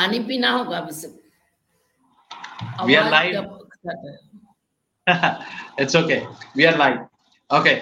[0.00, 1.08] पानी पीना होगा अभी से
[2.84, 3.48] We are live.
[5.78, 6.18] It's okay.
[6.54, 7.00] We are live.
[7.50, 7.74] Okay.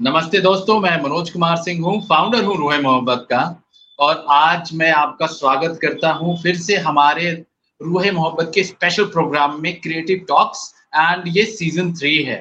[0.00, 3.40] नमस्ते दोस्तों मैं मनोज कुमार सिंह हूँ फाउंडर हूँ रूहे मोहब्बत का
[3.98, 7.30] और आज मैं आपका स्वागत करता हूँ फिर से हमारे
[7.80, 12.38] रूहे मोहब्बत के स्पेशल प्रोग्राम में क्रिएटिव टॉक्स एंड ये सीज़न थ्री है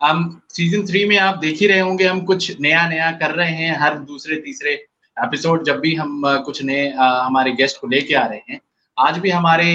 [0.00, 3.54] हम सीज़न थ्री में आप देख ही रहे होंगे हम कुछ नया नया कर रहे
[3.54, 4.76] हैं हर दूसरे तीसरे
[5.16, 8.60] एपिसोड जब भी हम कुछ नए हमारे गेस्ट को लेके आ रहे हैं,
[8.96, 9.66] आज भी हमारे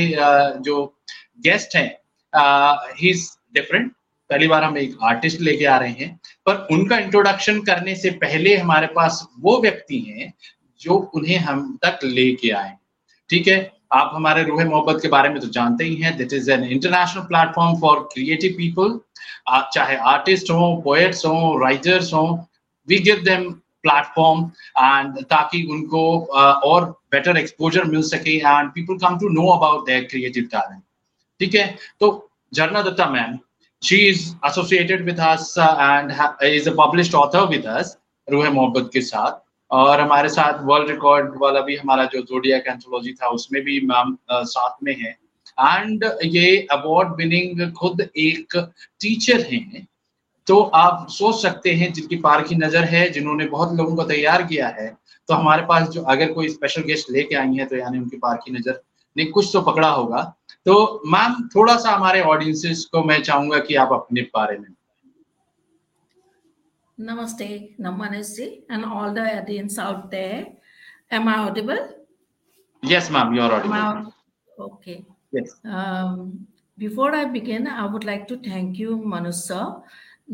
[0.65, 0.85] जो
[1.43, 1.87] गेस्ट हैं
[2.95, 3.91] ही इज़ डिफरेंट
[4.29, 8.55] पहली बार हम एक आर्टिस्ट लेके आ रहे हैं, पर उनका इंट्रोडक्शन करने से पहले
[8.57, 10.33] हमारे पास वो व्यक्ति हैं
[10.81, 12.75] जो उन्हें हम तक लेके आए
[13.29, 13.71] ठीक है?
[13.93, 17.23] आप हमारे रूहे मोहब्बत के बारे में तो जानते ही हैं। That is an international
[17.23, 18.99] platform for creative people
[19.73, 22.25] चाहे आर्टिस्ट हो पोएट्स हो राइटर्स हो
[22.87, 24.45] we give them platform
[24.77, 26.05] and ताकि उनको
[26.37, 30.81] uh, और बेटर एक्सपोजर मिल सके and people come to know about their creative talent
[31.39, 31.75] ठीक है?
[31.99, 33.37] तो Jharna Datta ma'am
[33.81, 36.11] she is associated with us uh, and
[36.45, 37.91] is a published author with us
[38.27, 39.37] Roohe Mohabbat के साथ.
[39.71, 44.17] और हमारे साथ वर्ल्ड रिकॉर्ड वाला भी हमारा जो जोडिया एंथोलॉजी था उसमें भी मैम
[44.31, 45.11] साथ में है.
[45.57, 48.57] एंड ये अवार्ड विनिंग खुद एक
[49.01, 49.87] टीचर हैं
[50.49, 54.43] तो आप सोच सकते हैं जिनकी पार की नज़र है जिन्होंने बहुत लोगों को तैयार
[54.43, 54.97] किया है
[55.29, 58.37] तो हमारे पास जो अगर कोई स्पेशल गेस्ट लेके आई है तो यानी उनकी पार
[58.51, 58.81] नज़र
[59.17, 63.75] ने कुछ तो पकड़ा होगा। तो मैम थोड़ा सा हमारे ऑडियंसेस को मैं चाहूँगा कि
[63.75, 64.67] आप अपने बारे में।
[66.99, 69.19] नमस्ते Namnesh ji and all the
[69.79, 70.15] out
[78.29, 78.95] to thank you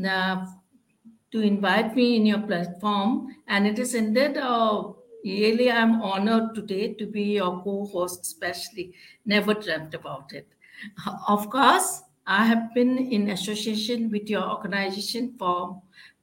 [0.01, 3.35] to invite me in your platform.
[3.47, 4.91] And it is indeed uh,
[5.23, 8.93] really I'm honored today to be your co-host, especially.
[9.25, 10.47] Never dreamt about it.
[11.27, 15.81] Of course, I have been in association with your organization for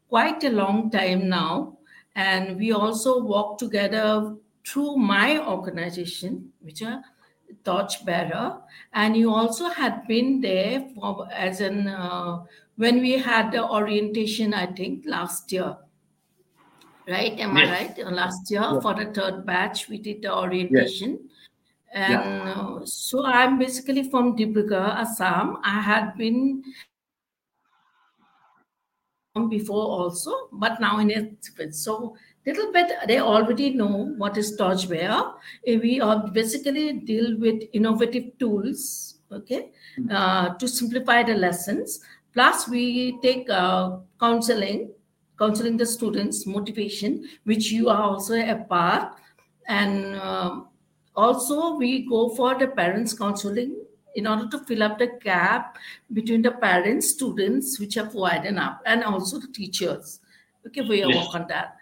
[0.09, 1.78] quite a long time now.
[2.15, 7.03] And we also work together through my organization, which are
[7.65, 8.59] Torchbearer.
[8.93, 12.43] And you also had been there for as an uh,
[12.77, 15.77] when we had the orientation, I think last year.
[17.09, 17.39] Right?
[17.39, 17.69] Am yes.
[17.69, 18.13] I right?
[18.13, 18.83] Last year yes.
[18.83, 21.19] for the third batch, we did the orientation.
[21.21, 21.29] Yes.
[21.95, 22.53] And yeah.
[22.53, 25.59] uh, so I'm basically from Dibrugarh, Assam.
[25.63, 26.63] I had been
[29.49, 31.75] before also, but now in it.
[31.75, 35.34] So little bit they already know what is Torchbearer.
[35.66, 39.70] We are basically deal with innovative tools, okay,
[40.10, 42.00] uh, to simplify the lessons.
[42.32, 44.91] Plus, we take uh, counseling,
[45.38, 49.14] counseling the students, motivation, which you are also a part,
[49.69, 50.60] and uh,
[51.14, 53.76] also we go for the parents counseling
[54.14, 55.76] in order to fill up the gap
[56.12, 60.20] between the parents, students, which have widened up, and also the teachers.
[60.66, 61.14] Okay, we yes.
[61.14, 61.76] work on that.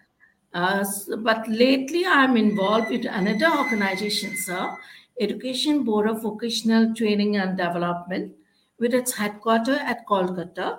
[0.52, 0.84] Uh,
[1.18, 4.76] but lately, I'm involved with another organization, sir,
[5.20, 8.32] Education Board of Vocational Training and Development,
[8.78, 10.78] with its headquarters at Kolkata.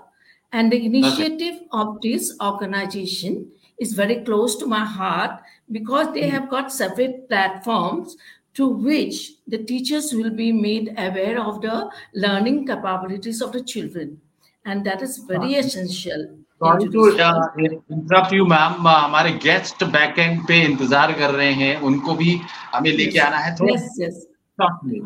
[0.52, 1.68] And the initiative okay.
[1.72, 5.40] of this organization is very close to my heart
[5.72, 6.32] because they mm.
[6.32, 8.18] have got separate platforms
[8.54, 14.20] to which the teachers will be made aware of the learning capabilities of the children.
[14.66, 16.38] And that is very essential.
[16.61, 17.49] Sorry to uh,
[17.91, 18.87] interrupt you, ma'am.
[18.87, 22.41] Uh, हमारे guest backend पे इंतजार कर रहे हैं उनको भी
[22.75, 24.17] हमें लेके आना है थोड़ा yes yes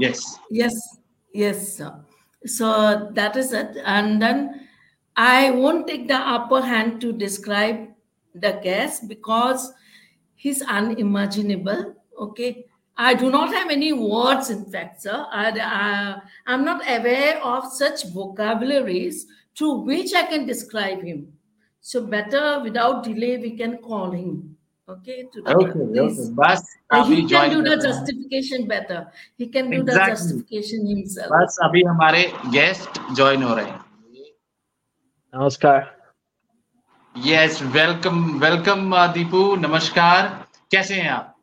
[0.05, 0.21] yes
[0.51, 0.75] yes
[1.35, 1.93] yes sir.
[2.47, 2.69] so
[3.17, 4.39] that is it and then
[5.17, 7.83] i won't take the upper hand to describe
[8.45, 9.67] the guest because
[10.37, 11.83] he's unimaginable
[12.27, 12.65] okay
[13.03, 15.27] I do not have any words, in fact, sir.
[15.33, 19.25] I, I, I'm not aware of such vocabularies
[19.57, 21.33] through which I can describe him.
[21.86, 24.58] So, better without delay, we can call him.
[24.90, 26.30] Okay, to okay, okay.
[26.34, 26.64] Bas,
[27.06, 29.06] he can do the justification better.
[29.38, 29.94] He can do exactly.
[29.94, 31.30] the justification himself.
[31.32, 32.24] बस अभी हमारे
[32.56, 33.80] guest join हो रहे हैं
[35.34, 35.80] नमस्कार
[37.16, 40.30] yes welcome welcome Deepu नमस्कार
[40.72, 41.34] कैसे हैं आप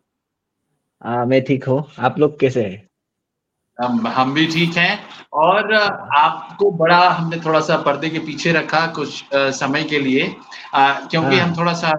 [1.02, 2.88] आ, मैं ठीक हूँ आप लोग कैसे हैं
[3.78, 4.98] हम हम भी ठीक हैं।
[5.42, 10.26] और आपको बड़ा हमने थोड़ा सा पर्दे के पीछे रखा कुछ समय के लिए
[10.72, 11.92] क्योंकि हाँ। हम थोड़ा सा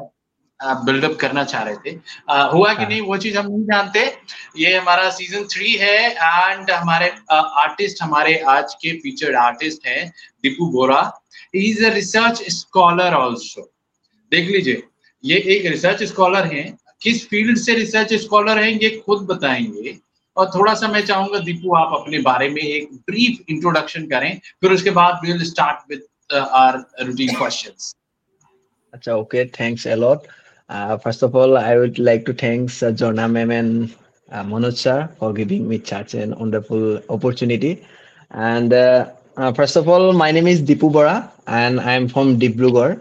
[0.86, 1.98] बिल्डअप करना चाह रहे थे।
[2.30, 4.00] आ, हुआ कि हाँ। नहीं वो चीज़ हम नहीं जानते।
[4.58, 10.08] ये हमारा सीज़न थ्री है एंड हमारे आर्टिस्ट हमारे आज के फीचर्ड आर्टिस्ट हैं
[10.44, 11.02] Deepu Bora
[11.56, 13.70] is a research scholar also
[14.32, 14.84] देख लीजिए
[15.24, 16.66] ये एक रिसर्च स्कॉलर हैं।
[17.02, 19.98] किस फ़ील्ड से रिसर्च स्कॉलर हैं ये खुद बताएँगे।
[20.38, 24.32] और थोड़ा सा मैं चाहूँगा दीपू आप अपने बारे में एक ब्रीफ इंट्रोडक्शन करें
[24.62, 26.04] फिर उसके बाद will start with
[26.34, 27.94] our routine questions
[28.94, 33.88] अच्छा okay thanks a first of all I would like to thanks Jona ma'am and
[34.48, 38.74] Manoj sir for giving me charge and wonderful opportunity and
[39.40, 41.18] first of all my name is Deepu Bara
[41.50, 42.96] and I am from Dibrugarh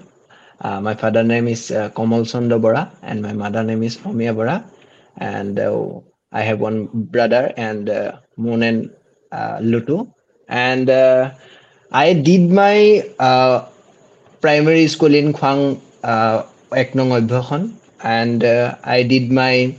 [0.60, 4.32] Uh, my father name is uh, Komal Sondo Bora and my mother name is Omiya
[6.32, 8.90] I have one brother and uh, Moon and
[9.30, 10.12] uh, Lutu.
[10.48, 11.32] And uh,
[11.92, 13.68] I did my uh,
[14.40, 17.76] primary school in Kwang uh, Eknong.
[18.02, 19.76] And uh, I did my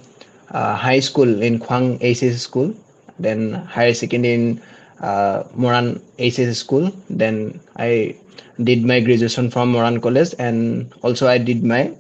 [0.52, 2.74] uh, high school in Kwang ACS school.
[3.20, 4.62] Then higher secondary in
[5.02, 6.92] uh, Moran ACS school.
[7.10, 8.16] Then I
[8.64, 10.36] did my graduation from Moran College.
[10.38, 11.92] And also I did my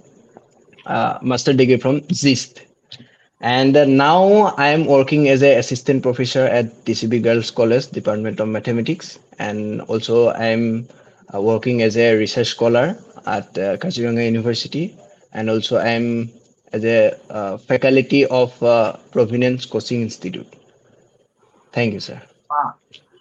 [1.24, 2.73] master degree from ZIST
[3.44, 8.40] and uh, now I am working as an assistant professor at DCB Girls College, Department
[8.40, 10.88] of Mathematics, and also I am
[11.34, 14.96] uh, working as a research scholar at uh, University,
[15.34, 16.32] and also I am
[16.72, 20.48] as a uh, faculty of uh, Provenance Coaching Institute.
[21.74, 22.22] Thank you, sir.
[22.50, 22.76] Wow.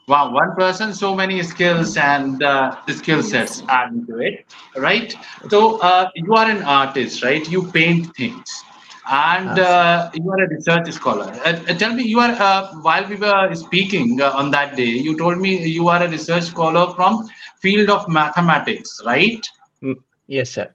[0.09, 4.45] Wow, one person, so many skills and uh, skill sets add to it,
[4.77, 5.15] right?
[5.49, 7.49] So uh, you are an artist, right?
[7.51, 8.65] You paint things
[9.11, 11.25] and uh, you are a research scholar.
[11.45, 14.87] Uh, uh, tell me, you are uh, while we were speaking uh, on that day,
[15.07, 17.29] you told me you are a research scholar from
[17.61, 19.47] field of mathematics, right?
[19.83, 20.73] Mm, yes, sir.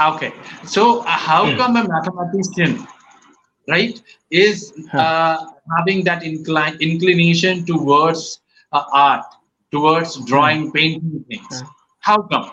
[0.00, 0.32] Okay,
[0.64, 1.56] so uh, how Mm.
[1.56, 2.86] come a mathematician,
[3.68, 4.00] right,
[4.30, 5.36] is uh,
[5.76, 8.40] having that incline inclination towards
[8.72, 9.24] uh, art,
[9.70, 11.62] towards drawing, painting things?
[11.62, 11.64] Hmm.
[12.00, 12.50] How come?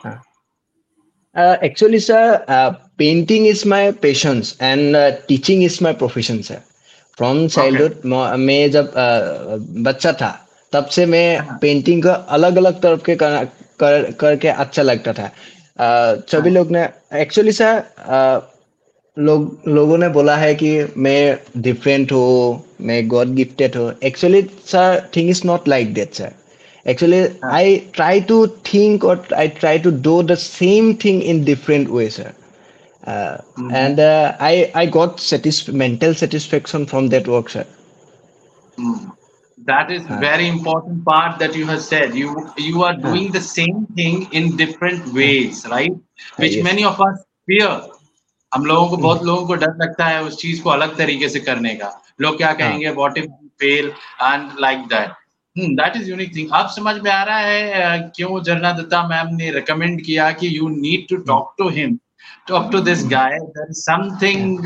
[1.34, 6.62] Uh, actually, sir, uh, painting is my passions and uh, teaching is my profession, sir.
[7.18, 9.58] From childhood, म- मैं जब uh,
[9.88, 10.32] बच्चा था
[10.74, 13.46] तब से मैं painting का अलग अलग तरफ़ के कर,
[13.80, 16.88] कर, करके अच्छा लगता था uh, सभी लोग ने
[17.22, 18.42] एक्चुअली सर uh,
[19.18, 20.72] लोग लोगों ने बोला है कि
[21.06, 21.22] मैं
[21.62, 24.42] डिफरेंट हूँ मैं गॉड गिफ्टेड हूँ actually
[24.72, 26.34] sir thing is not like that sir
[26.92, 27.18] actually
[27.56, 27.64] i
[27.96, 28.36] try to
[28.68, 32.30] think or i try to do the same thing in different ways sir.
[33.07, 33.37] Uh,
[33.79, 37.65] and uh, i i got satisf- mental satisfaction from that work sir
[38.79, 39.01] Mm.
[39.59, 42.15] That is very important part that you have said.
[42.15, 45.97] You you are doing the same thing in different ways, right?
[46.39, 46.65] Which yes.
[46.65, 47.19] many of us
[47.49, 47.69] fear.
[48.53, 51.41] हम लोगों को बहुत लोगों को डर लगता है उस चीज को अलग तरीके से
[51.41, 53.27] करने का लोग क्या कहेंगे what if
[53.61, 53.87] fail
[54.23, 55.13] and like that
[55.81, 59.35] that is unique thing अब समझ में आ रहा है अ, क्यों जरना दत्ता मैम
[59.37, 61.99] ने रिकमेंड किया कि you need to talk to him
[62.48, 64.60] talk to this guy there is something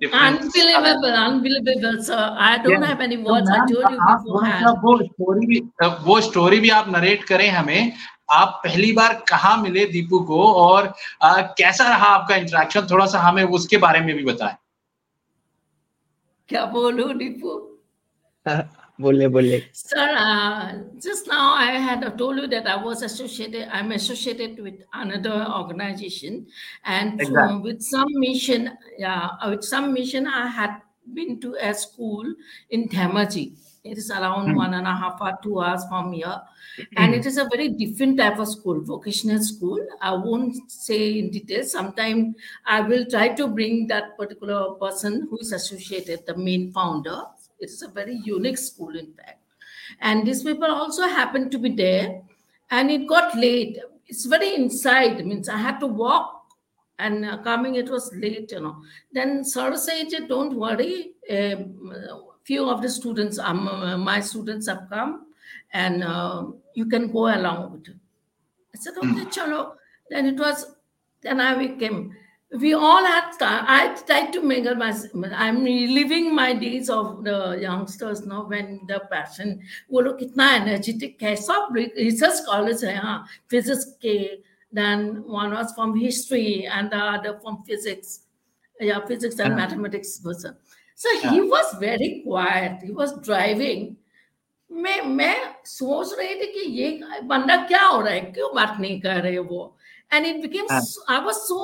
[0.00, 2.22] different Unbelievable, unbelievable, sir.
[2.48, 2.86] I don't Yeah.
[2.90, 3.52] have any words.
[3.56, 4.82] I told you beforehand.
[4.84, 5.60] वो स्टोरी
[6.08, 7.92] वो स्टोरी भी आप narrate करें हमें
[8.32, 10.92] आप पहली बार कहाँ मिले दीपू को और
[11.22, 14.56] आ, कैसा रहा आपका इंटरेक्शन थोड़ा सा हमें उसके बारे में भी बताएँ
[16.48, 17.52] क्या बोलूँ, Dipu?
[19.01, 23.91] बोलिए बोलिए Sir, uh, just now I had told you that I was associated, I'm
[23.93, 26.45] associated with another organization
[26.83, 27.61] and so Exactly.
[27.61, 30.81] with some mission, yeah, with some mission I had
[31.13, 32.25] been to a school
[32.69, 33.45] in Dhemaji.
[33.85, 34.57] It is around Hmm.
[34.57, 36.35] one and a half or two hours from here.
[36.97, 39.79] And it is a very different type of school, vocational school.
[40.01, 41.63] I won't say in detail.
[41.63, 47.21] Sometime I will try to bring that particular person who is associated, the main founder.
[47.64, 49.40] It is a very unique school, in fact.
[50.00, 52.22] And these people also happened to be there.
[52.70, 53.78] And it got late.
[54.06, 56.34] It's very inside, means I had to walk
[56.98, 58.76] and uh, coming it was late you know
[59.12, 61.66] then sir said don't worry a
[62.44, 65.26] few of the students um, uh, my students have come
[65.72, 66.44] and uh,
[66.74, 67.96] you can go along with it
[68.74, 69.74] i said okay chalo
[70.10, 70.76] then it was
[71.22, 72.14] then i became
[72.51, 74.87] we all had sta- i tried to mingle my
[75.45, 79.51] i'm reliving my days of the youngsters now when the passion
[79.91, 83.17] वो लोग कितना energetic है सब research college है हाँ
[83.51, 84.17] physics के
[84.71, 85.05] then
[85.35, 88.09] one was from history and the other from physics.
[88.79, 89.55] Yeah, physics and Yeah.
[89.59, 90.57] mathematics person.
[90.95, 92.83] So he was very quiet.
[92.83, 93.95] He was driving.
[94.69, 98.99] मैं मैं सोच रही थी कि ये बंदा क्या हो रहा है क्यों बात नहीं
[99.01, 99.75] कर रहे वो
[100.11, 100.81] and it became हाँ.
[100.81, 101.57] so, I was so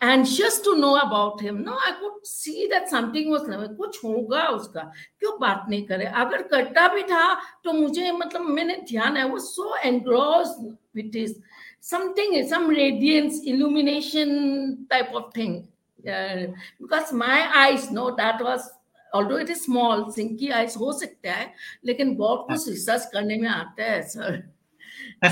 [0.00, 3.42] anxious to know about him no I could see that something was
[3.76, 4.82] कुछ होगा उसका
[5.20, 7.24] क्यों बात नहीं करे अगर करता भी था
[7.64, 10.60] तो मुझे मतलब मैंने ध्यान है was so engrossed
[10.94, 11.38] with his
[11.80, 15.66] something some radiance illumination type of thing
[16.06, 16.46] uh,
[16.78, 18.68] because my eyes no that was
[19.14, 21.52] although it is small sinky eyes हो सकता है
[21.84, 24.42] लेकिन बहुत कुछ रिसर्च करने में आता है sir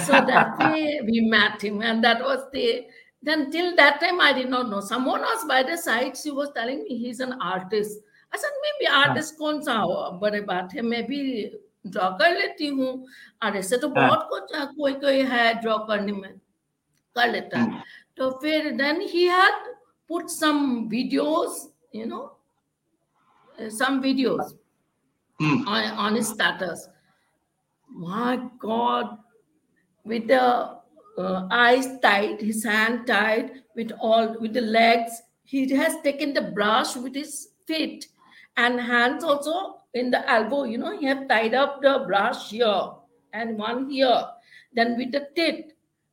[0.06, 2.86] so that way we met him and that was the
[3.22, 6.50] then till that time I did not know someone was by the side she was
[6.56, 7.98] telling me he's an artist
[8.32, 11.20] I said maybe artist कौन सा हो बड़े बात है मैं भी
[11.86, 12.90] draw कर लेती हूँ
[13.42, 16.32] और ऐसे तो बहुत कुछ कोई कोई है ड्रॉ करने में
[17.16, 17.82] कर लेता है
[18.16, 19.72] तो फिर then he had
[20.10, 22.24] put some videos you know
[23.70, 24.54] some videos
[25.40, 25.66] Hmm.
[25.66, 26.88] on, on his status.
[27.90, 29.18] My God,
[30.06, 30.77] with the
[31.18, 36.42] uh, eyes tied, his hand tied, with all with the legs, he has taken the
[36.42, 38.08] brush with his feet
[38.56, 40.64] and hands also in the elbow.
[40.64, 42.90] You know, he have tied up the brush here
[43.32, 44.24] and one here,
[44.74, 45.72] then with the tip,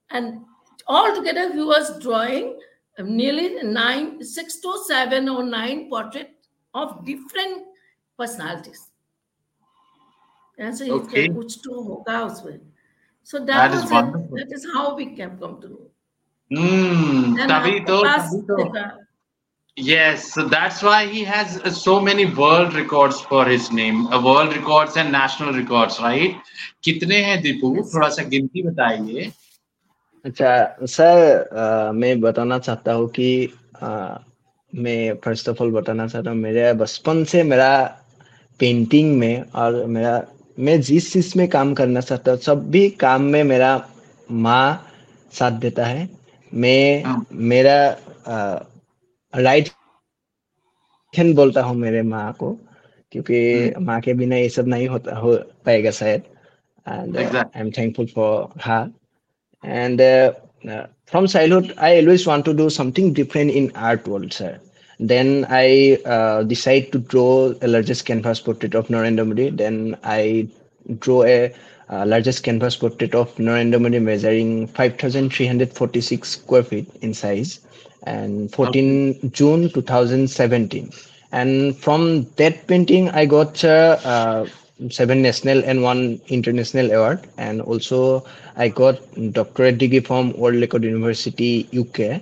[0.10, 0.41] and
[0.88, 2.60] all together he was drawing
[3.00, 7.65] nearly nine, six to seven or nine portraits of different
[8.17, 8.88] personalities.
[10.60, 11.27] ऐसे Okay.
[11.27, 12.60] ही कुछ तो होगा उसमें
[13.33, 13.95] So that, That is was it.
[13.95, 14.38] wonderful.
[14.38, 15.85] that is how we came come to know
[16.50, 17.35] Hmm.
[17.37, 18.02] तो तभी तो
[18.62, 18.85] देखा,
[19.76, 24.21] Yes, so that's why he has uh, so many world records for his name, uh,
[24.26, 26.37] world records and national records, right?
[26.85, 27.73] कितने हैं दीपू.
[27.95, 29.26] थोड़ा सा गिनती बताइए
[30.25, 33.28] अच्छा सर अ, मैं बताना चाहता हूँ कि
[33.83, 33.90] अ,
[34.73, 37.71] मैं फ़र्स्ट ऑफ़ ऑल बताना चाहता हूँ मेरे बचपन से मेरा
[38.61, 40.16] पेंटिंग में और मेरा
[40.58, 43.70] मैं जिस चीज़ में काम करना चाहता हूँ सब भी काम में मेरा
[44.30, 44.66] माँ
[45.32, 46.08] साथ देता है।
[46.54, 47.76] मैं हाँ। मेरा
[49.34, 49.68] राइट
[51.14, 52.52] हैंड बोलता हूँ मेरे माँ को
[53.12, 55.34] क्योंकि माँ के बिना ये सब नहीं होता हो
[55.66, 56.22] पाएगा शायद।
[56.88, 57.60] And I Exactly.
[57.60, 58.48] Am thankful for
[59.64, 60.32] and uh,
[60.72, 64.50] uh, from childhood i always want to do something different in art world sir.
[64.99, 70.47] Then i uh, decide to draw a largest canvas portrait of narendra modi then i
[71.00, 71.53] draw a
[71.91, 77.61] uh, largest canvas portrait of narendra modi measuring 5346 square feet in size
[78.05, 80.91] and 14 june 2017
[81.33, 84.47] and from that painting i got uh, uh,
[84.91, 87.26] seven national and one international award.
[87.38, 88.25] And also
[88.57, 88.99] i got
[89.33, 92.21] doctorate degree from world record university uk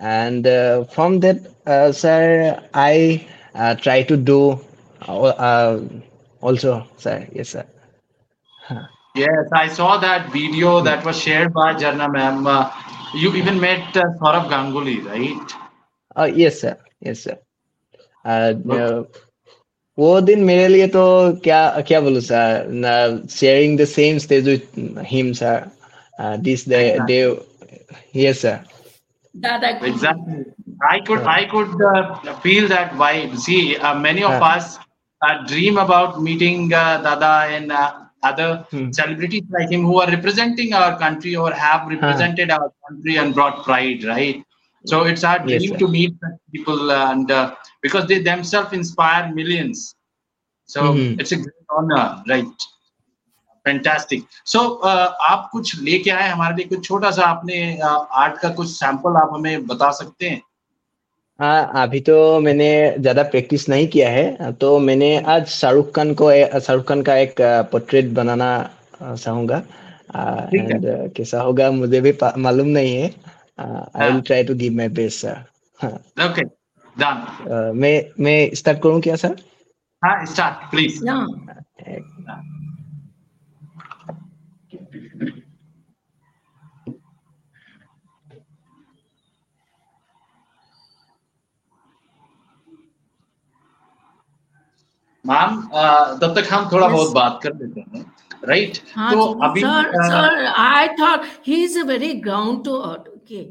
[0.00, 4.40] and uh, from that uh, sir i uh, try to do
[5.08, 5.80] uh, uh,
[6.40, 7.64] also sir yes sir
[9.18, 12.46] Yes, I saw that video that was shared by Jarna ma'am.
[12.46, 12.70] Uh,
[13.14, 15.54] you even met uh, Saurabh Ganguly, right?
[16.16, 17.38] uh, yes sir yes sir
[18.24, 19.04] uh, uh,
[19.98, 21.02] वो दिन मेरे लिए तो
[21.44, 24.78] क्या क्या बोलूं sir sharing the same stage with
[25.10, 25.70] him sir
[26.44, 27.16] this day day
[28.16, 28.58] yes sir
[29.35, 30.45] that I could Exactly.
[30.89, 33.37] I could I could uh, feel that vibe.
[33.37, 34.39] See, uh, many of Yeah.
[34.41, 34.77] us
[35.21, 38.91] uh, dream about meeting uh, Dada and uh, other Hmm.
[38.91, 43.63] celebrities like him who are representing our country or have represented our country and brought
[43.63, 44.43] pride, right?
[44.85, 45.77] So it's our dream sir.
[45.77, 46.13] to meet
[46.53, 49.95] people and uh, because they themselves inspire millions.
[50.65, 51.15] So Mhm.
[51.17, 52.45] it's a great honor, right?
[53.65, 54.59] Fantastic so
[55.23, 59.29] आप कुछ लेके आए हमारे लिए कुछ छोटा सा आपने आर्ट का कुछ सैंपल आप
[59.33, 60.41] हमें बता सकते हैं?
[61.39, 66.29] हाँ अभी तो मैंने ज़्यादा प्रैक्टिस नहीं किया है। तो मैंने आज शाहरुख खान को
[66.59, 67.35] शाहरुख खान का एक
[67.71, 68.49] पोर्ट्रेट बनाना
[69.01, 69.57] अ, चाहूँगा।
[70.53, 70.85] एंड
[71.17, 73.09] कैसा होगा मुझे भी मालूम नहीं है।
[73.59, 74.21] I will.
[74.21, 75.93] Try to give my best sir
[76.25, 76.43] okay
[76.95, 79.35] done मैं मैं स्टार्ट करूँ क्या सर
[80.03, 81.25] हाँ स्टार्ट प्लीज़ yeah
[95.30, 95.60] मैम
[96.22, 96.94] तब तक हम थोड़ा Yes.
[96.96, 98.04] बहुत बात कर लेते हैं
[98.48, 102.64] राइट हाँ तो जी, अभी sir uh, sir I thought he is a very ground
[102.64, 103.42] to earth okay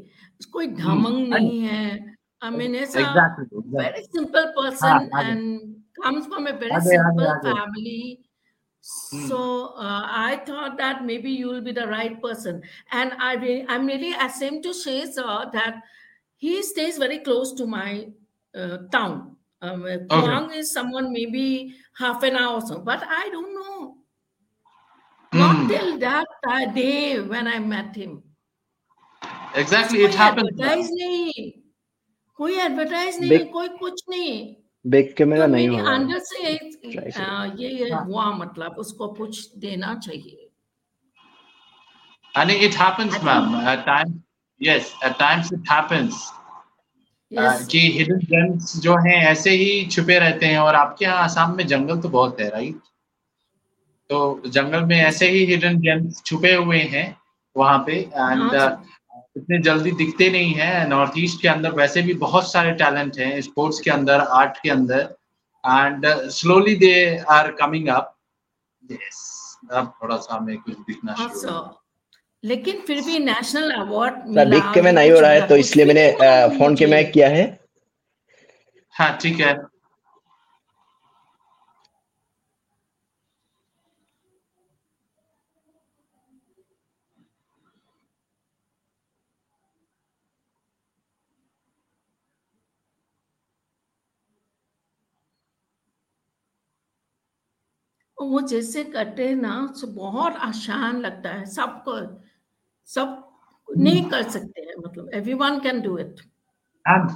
[0.52, 2.14] कोई धमंग हाँ। नहीं है
[2.44, 3.82] I mean it's a exactly, exactly.
[3.82, 7.24] very simple हाँ, person हाँ जी। and comes from a very हाँ जी, हाँ जी,
[7.24, 8.18] simple हाँ जी। family
[9.28, 9.38] so
[9.84, 12.58] uh, i thought that maybe you will be the right person
[12.98, 15.80] and i re- i'm really ashamed to say sir that
[16.42, 17.88] he stays very close to my
[18.54, 19.16] uh, town
[19.62, 23.94] um, uh, Kuang is someone maybe half an hour or so but i don't know
[25.32, 25.68] not Hmm.
[25.70, 28.12] till that uh, day when i met him
[29.62, 31.50] exactly it कोई happens advertise नहीं
[32.40, 34.32] कोई advertise नहीं Big- कोई कुछ नहीं
[34.94, 37.68] back camera तो नहीं मेरी हो रहा है। अंदर से एक Try to- आ, ये
[37.78, 40.42] ये हाँ। हुआ मतलब उसको कुछ देना चाहिए
[42.40, 44.16] and it happens I ma'am at times
[44.60, 46.18] yes at times it happens
[47.31, 47.67] yes.
[47.67, 51.65] कि हिडन जेम्स जो हैं ऐसे ही छुपे रहते हैं और आपके यहाँ आसाम में
[51.67, 52.79] जंगल तो बहुत है राइट
[54.09, 57.05] तो जंगल में ऐसे ही हिडन जेम्स छुपे हुए हैं
[57.55, 58.69] वहाँ पे एंड हाँ
[59.37, 63.41] इतने जल्दी दिखते नहीं है। नॉर्थ ईस्ट के अंदर वैसे भी बहुत सारे टैलेंट हैं
[63.41, 65.01] स्पोर्ट्स के अंदर आर्ट के अंदर
[65.63, 66.93] and slowly they
[67.29, 68.13] are coming up
[68.83, 69.21] yes
[69.71, 71.49] अब थोड़ा सा हमें कुछ दिखना शुरू
[72.43, 74.13] लेकिन फिर भी नेशनल अवार्ड
[74.49, 76.11] दिख के मैं नहीं हो रहा है तो इसलिए मैंने
[76.57, 77.59] फ़ोन के मैं किया है।
[78.95, 79.53] हाँ ठीक है।
[98.21, 101.95] वो जैसे करते हैं ना तो बहुत आसान लगता है सबको
[102.95, 103.17] सब
[103.69, 106.21] नहीं कर सकते हैं मतलब everyone can do it
[106.85, 107.09] and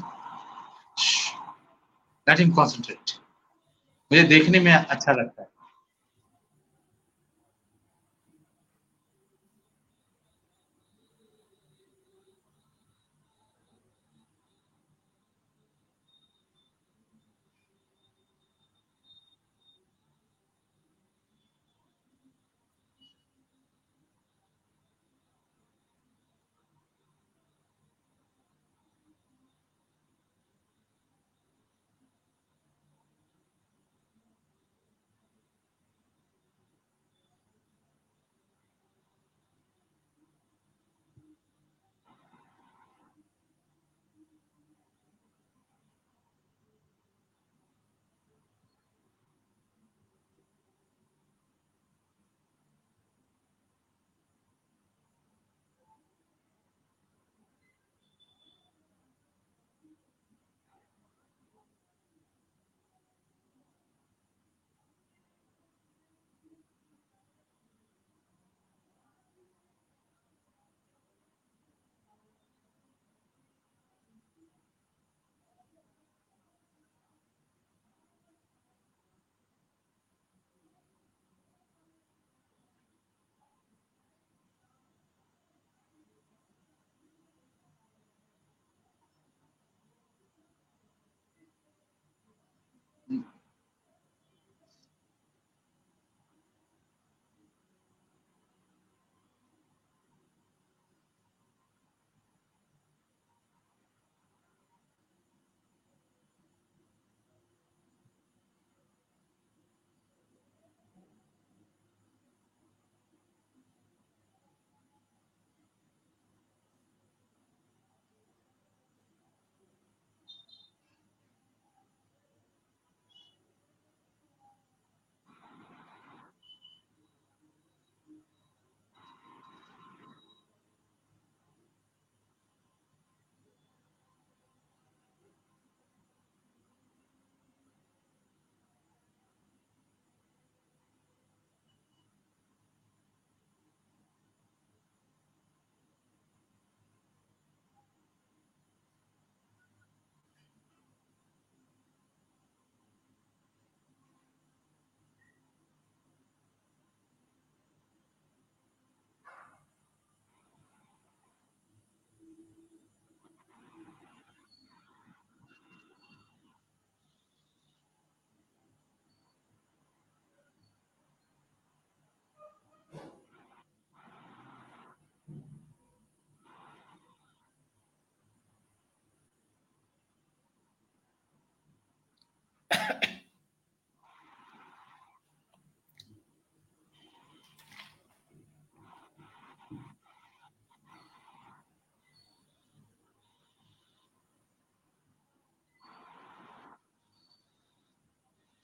[2.28, 3.12] let him concentrate
[4.12, 5.50] मुझे देखने में अच्छा लगता है।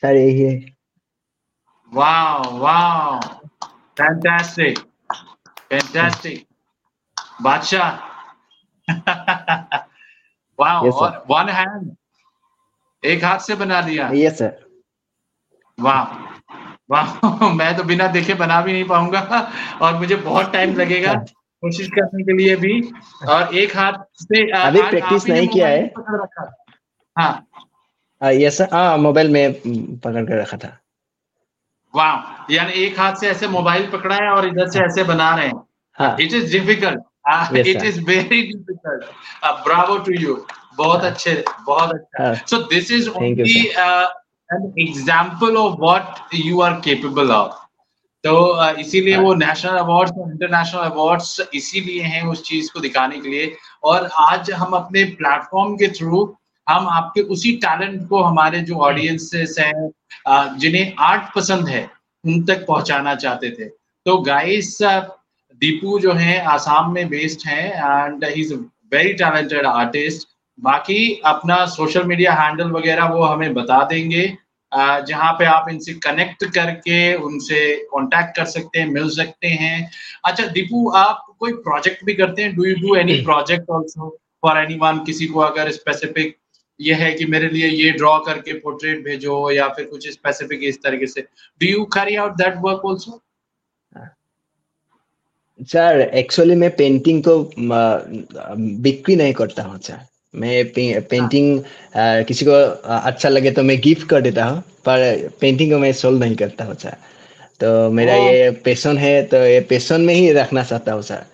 [0.02, 0.62] Sir, here.
[1.94, 3.42] Wow, wow.
[3.98, 4.78] Fantastic.
[5.70, 6.48] Fantastic.
[7.42, 8.04] Bacha.
[10.58, 11.98] wow, yes, one, one hand.
[13.06, 14.58] एक हाथ से बना दिया। यस सर
[15.80, 16.04] वाह
[16.92, 21.14] वाह मैं तो बिना देखे बना भी नहीं पाऊँगा। और मुझे बहुत टाइम लगेगा
[21.64, 22.94] कोशिश करने के लिए भी।
[23.30, 25.94] और एक हाथ से अभी ने नहीं किया है।
[27.20, 27.48] हाँ।
[28.22, 29.54] यस सर हाँ मोबाइल में
[29.98, 30.78] पकड़ कर रखा था।
[31.96, 35.48] वाह यानी एक हाथ से ऐसे मोबाइल पकड़ा है और इधर से ऐसे बना रहे
[35.48, 37.00] हैं। It is difficult
[37.56, 39.00] it is very it sir.
[39.00, 39.12] is
[39.44, 40.78] very Uh.
[40.78, 43.60] बहुत अच्छे बहुत अच्छा। So this is only
[44.50, 47.60] an example of what you are capable of
[48.24, 53.20] तो uh, इसीलिए वो नेशनल अवार्ड्स और इंटरनेशनल अवार्ड्स इसीलिए हैं उस चीज़ को दिखाने
[53.20, 56.20] के लिए। और आज हम अपने प्लेटफॉर्म के थ्रू
[56.68, 59.90] हम आपके उसी टैलेंट को हमारे जो ऑडियंसेस हैं
[60.30, 61.84] uh, जिन्हें आर्ट पसंद है
[62.24, 63.66] उन तक पहुंचाना चाहते थे।
[64.06, 68.54] तो गाइस दीपू जो है आसाम में बेस्ड है and he is
[68.94, 70.28] very talented artist
[70.62, 74.26] बाकी अपना सोशल मीडिया हैंडल वगैरह वो हमें बता देंगे।
[74.72, 79.90] जहाँ पे आप इनसे कनेक्ट करके उनसे कांटेक्ट कर सकते हैं मिल सकते हैं।
[80.26, 82.56] अच्छा दीपू आप कोई प्रोजेक्ट भी करते हैं?
[82.56, 84.10] Do you do any project also
[84.44, 86.36] for anyone किसी को अगर स्पेसिफिक
[86.80, 90.82] ये है कि मेरे लिए ये ड्रॉ करके पोर्ट्रेट भेजो या फिर कुछ स्पेसिफिक इस
[90.84, 93.22] तरीके से। Do you carry out that work also
[95.70, 97.38] sir actually मैं पेंटिंग को
[98.82, 100.00] बिक्री नहीं करता हूँ सर
[100.34, 101.60] मैं पे, पेंटिंग
[101.96, 105.92] आ, किसी को अच्छा लगे तो मैं गिफ्ट कर देता हूँ पर पेंटिंग को मैं
[105.94, 106.96] सोल्व नहीं करता हूँ सर
[107.60, 111.26] तो मेरा ये पैशन है तो ये पैशन में ही रखना चाहता हूँ सर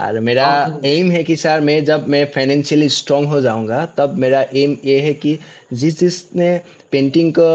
[0.00, 0.46] और मेरा
[0.84, 5.00] एम है कि सर मैं जब मैं फाइनेंशियली स्ट्रांग हो जाऊँगा तब मेरा एम ये
[5.00, 5.38] है कि
[5.72, 6.56] जिस जिसने
[6.92, 7.50] पेंटिंग को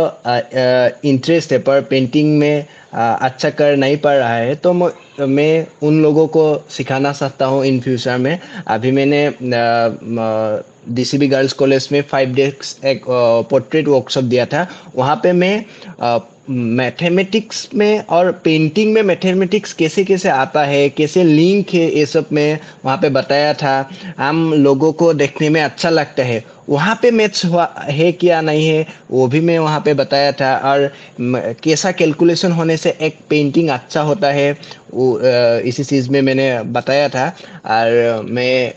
[1.10, 6.02] इंटरेस्ट है पर पेंटिंग में आ, अच्छा कर नहीं पा रहा है तो मैं उन
[6.02, 9.28] लोगों को सिखाना चाहता हूँ इन फ्यूचर में। अभी मैंने
[10.88, 13.04] डीसीबी गर्ल्स कॉलेज में फाइव डेज़ एक
[13.50, 15.66] पोर्ट्रेट वर्कशॉप दिया था। वहाँ पे मैं
[16.50, 22.26] मैथमेटिक्स में और पेंटिंग में मैथमेटिक्स कैसे कैसे आता है, कैसे लिंक है ये सब
[22.32, 27.12] में वहाँ पे बताया था। हम लोगों को देखने में अच्छा लगता है। वहाँ पे
[27.12, 27.46] मैथ्स
[27.90, 30.92] है क्या नहीं है, वो भी मैं वहाँ पे बताया था। और
[31.64, 34.52] कैसा कैलकुलेशन होने से एक पेंटिंग अच्छा होता है,
[34.94, 35.20] वो
[35.70, 37.28] इसी चीज़ में मैंने बताया था।
[37.68, 38.74] और मैं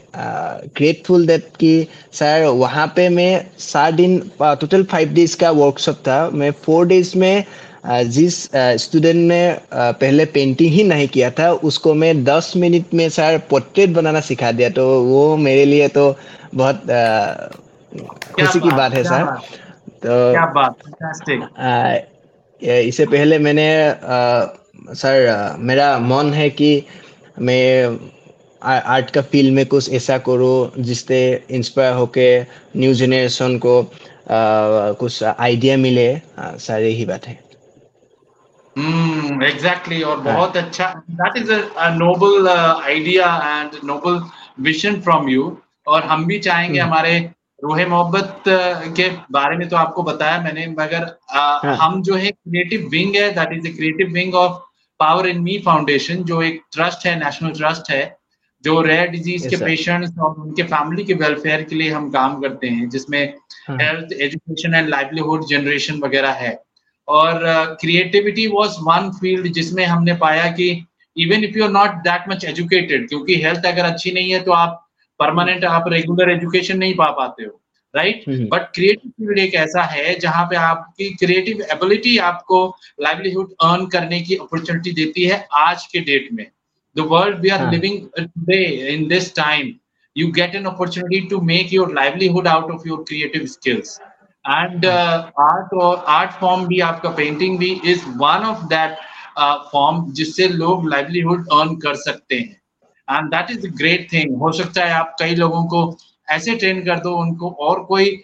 [0.76, 6.28] ग्रेटफुल दैट कि सर वहाँ पे मैं सात दिन टोटल फाइव डेज़ का वर्कशॉप था।
[6.32, 7.44] मैं फोर डेज़ में
[7.86, 13.38] जिस स्टूडेंट ने पहले पेंटिंग ही नहीं किया था, उसको मैं दस मिनट में सर
[13.50, 16.14] पोर्ट्रेट बनाना सिखा दिया। तो वो मेरे लिए तो
[16.54, 16.82] बहुत
[18.00, 19.24] खुशी की बात है सर
[19.86, 20.76] तो क्या बात
[22.62, 24.46] इससे पहले मैंने आ,
[24.94, 26.86] सर आ, मेरा मन है कि
[27.38, 27.98] मैं
[28.62, 32.40] आर्ट का फ़ील्ड में कुछ ऐसा करूँ जिससे इंस्पायर होके
[32.76, 37.40] न्यू जनरेशन को आ, कुछ आइडिया मिले। सारी ही बात है।
[39.42, 42.48] एग्जैक्टली hmm, और हाँ। बहुत अच्छा। That is a noble
[42.84, 44.22] idea and noble
[44.60, 46.88] vision from you और हम भी चाहेंगे hmm.
[46.88, 47.30] हमारे
[47.62, 48.42] रोहे मोहब्बत
[48.96, 51.76] के बारे में तो आपको बताया मैंने मगर हाँ.
[51.76, 54.62] हम जो है क्रिएटिव विंग है that is creative wing of
[55.00, 58.02] power in me foundation जो एक ट्रस्ट है नेशनल ट्रस्ट है
[58.64, 62.68] जो रेयर डिज़ीज़ के पेशेंट्स और उनके फैमिली के वेलफेयर के लिए हम काम करते
[62.68, 63.34] हैं जिसमें
[63.70, 66.62] health education and livelihood generation वगैरह है।
[67.08, 67.40] और
[67.80, 70.70] क्रिएटिविटी वाज वन फ़ील्ड जिसमें हमने पाया कि
[71.16, 74.52] even if you are not that much educated क्योंकि हेल्थ अगर अच्छी नहीं है तो
[74.52, 74.78] आप
[75.18, 77.60] परमानेंट आप रेगुलर एजुकेशन नहीं पा पाते हो
[77.96, 83.86] राइट बट क्रिएटिव फ़ील्ड एक ऐसा है जहाँ पे आपकी क्रिएटिव एबिलिटी आपको लाइवलीहुड अर्न
[83.86, 86.46] करने की अपॉर्चुनिटी देती है आज के डेट में।
[86.96, 89.74] The world we are living today in this time
[90.16, 91.94] you get an opportunity to make your
[92.46, 94.00] out of your creative skills.
[94.44, 97.80] And uh, art or art form भी आपका painting भी
[98.18, 98.96] one of that
[99.38, 102.61] uh, form जिससे लोग livelihood earn कर सकते हैं।
[103.12, 105.82] And that is great thing हो सकता है आप कई लोगों को
[106.28, 108.16] ऐसे ट्रेन कर दो उनको और कोई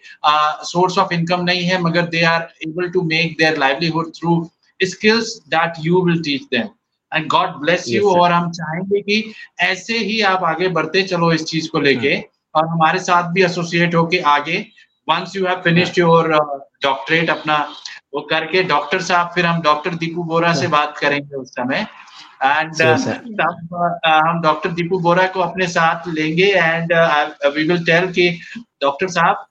[0.68, 4.42] सोर्स ऑफ़ इनकम नहीं है मगर they are able to make their livelihood through
[4.80, 6.68] skills that you will teach them
[7.12, 11.44] and God bless you और हम चाहेंगे कि ऐसे ही आप आगे बढ़ते चलो इस
[11.44, 12.22] चीज़ को लेके हाँ।
[12.54, 14.58] और हमारे साथ भी एसोसिएट होके आगे।
[15.08, 16.28] Once you have finished your
[16.82, 17.56] doctorate अपना
[18.14, 21.86] वो करके डॉक्टर साहब फिर हम डॉक्टर दीपू बोरा से हाँ। बात करेंगे उस समय।
[22.44, 22.82] एंड
[24.06, 26.92] हम डॉक्टर दीपू बोरा को अपने साथ लेंगे एंड
[27.56, 28.30] वी विल टेल कि
[28.82, 29.44] डॉक्टर साहब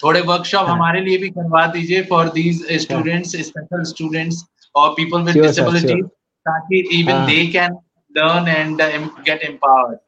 [0.00, 5.22] थोड़े वर्कशॉप हाँ। हमारे लिए भी करवा दीजिए for these students special students और पीपल
[5.22, 6.02] विद डिसेबिलिटी
[6.46, 7.78] ताकि even they can
[8.14, 9.98] learn and uh, get empowered.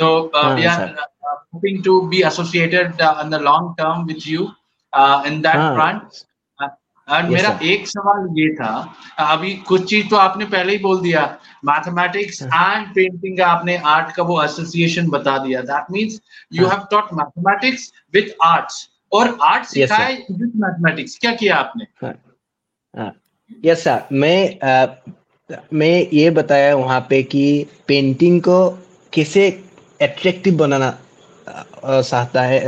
[0.00, 4.26] So uh, we are uh, hoping to be associated uh, in the long term with
[4.26, 4.50] you
[4.92, 6.24] uh, in that front.
[7.08, 7.66] और yes, मेरा sir.
[7.66, 11.24] एक सवाल ये था अभी कुछ चीज़ तो आपने पहले ही बोल दिया।
[11.64, 16.20] मैथमेटिक्स एंड पेंटिंग का आपने आर्ट का वो एसोसिएशन बता दिया। That means
[16.52, 21.84] you have taught mathematics with arts और आर्ट सिखाया विद मैथमेटिक्स क्या किया आपने?
[23.64, 24.58] यस हाँ। सर मैं
[25.72, 27.44] मैं ये बताया वहाँ पे कि
[27.88, 28.58] पेंटिंग को
[29.12, 29.46] कैसे
[30.02, 30.90] एट्रैक्टिव बनाना
[31.84, 32.60] चाहता है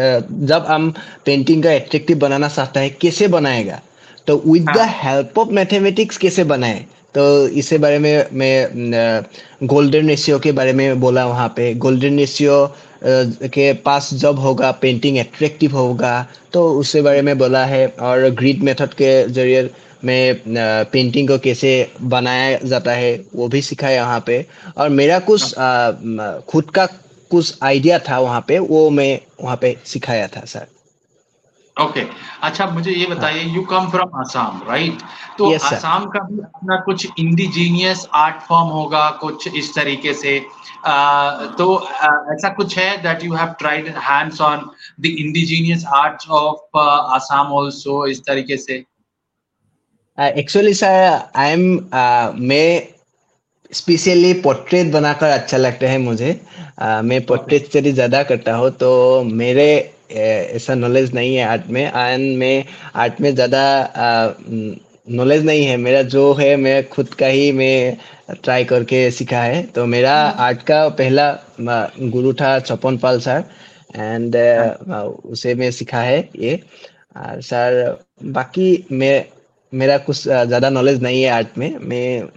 [0.46, 0.92] जब हम
[1.26, 3.80] पेंटिंग का एट्रेक्टिव बनाना चाहता है कैसे बनाएगा?
[4.26, 6.84] तो with the help of mathematics कैसे बनाए?
[7.14, 9.22] तो इसे बारे में मैं
[9.62, 12.66] गोल्डन रेशियो के बारे में बोला वहाँ पे। गोल्डन रेशियो
[13.04, 16.14] के पास जब होगा पेंटिंग एट्रैक्टिव होगा
[16.52, 19.70] तो उसके बारे में बोला है। और ग्रीड मेथड के ज़रिए
[20.04, 21.70] में पेंटिंग को कैसे
[22.02, 24.44] बनाया जाता है वो भी सिखाया वहाँ पे।
[24.76, 25.54] और मेरा कुछ
[26.50, 26.86] खुद का
[27.30, 30.66] कुछ आइडिया था वहाँ पे वो मैं वहाँ पे सिखाया था सर
[31.76, 32.12] ओके okay.
[32.42, 34.98] अच्छा मुझे ये बताइए you come from Assam right
[35.38, 40.38] तो yes, आसाम का भी अपना कुछ इंडिजीनियस आर्ट फॉर्म होगा कुछ इस तरीके से?
[40.40, 46.28] uh, तो uh, ऐसा कुछ है that you have tried hands on the indigenous arts
[46.30, 48.84] of Assam also इस तरीके से?
[50.18, 52.88] एक्चुअली सर आई एम मैं
[53.72, 56.40] स्पेशली पोर्ट्रेट बनाकर अच्छा लगता है मुझे।
[56.82, 58.92] Uh, मैं पोर्ट्रेट स्टडी ज़्यादा करता हूँ तो
[59.24, 62.64] मेरे ऐसा नॉलेज नहीं है आर्ट में एंड मैं
[62.94, 63.62] आर्ट में ज़्यादा
[65.10, 67.96] नॉलेज नहीं है। मेरा जो है मैं खुद का ही मैं
[68.34, 73.44] ट्राई करके सीखा है। तो मेरा आर्ट का पहला गुरु था चपन पाल सर
[73.96, 74.36] एंड
[75.26, 76.54] उसे मैं सीखा है ये।
[77.16, 79.24] और सर बाकी मैं
[79.72, 82.28] मेरा कुछ ज़्यादा नॉलेज नहीं है आर्ट में। मैं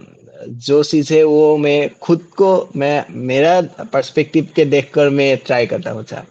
[0.58, 5.90] जो चीज़ है वो मैं खुद को मैं मेरा पर्सपेक्टिव के देखकर मैं ट्राई करता
[5.90, 6.22] हूँ सर।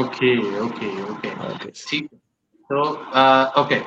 [0.00, 2.08] ओके ओके ओके ठीक
[2.70, 2.82] तो
[3.62, 3.78] ओके